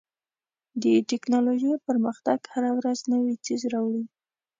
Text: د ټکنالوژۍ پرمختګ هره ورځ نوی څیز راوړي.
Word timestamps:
د 0.81 0.83
ټکنالوژۍ 1.09 1.71
پرمختګ 1.87 2.39
هره 2.53 2.71
ورځ 2.77 2.99
نوی 3.13 3.33
څیز 3.45 3.61
راوړي. 3.73 4.03